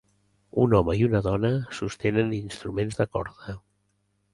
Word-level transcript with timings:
Un 0.63 0.73
home 0.77 0.95
i 1.01 1.05
una 1.09 1.21
dona 1.29 1.53
sostenen 1.83 2.35
instruments 2.41 3.03
de 3.03 3.11
corda. 3.17 3.61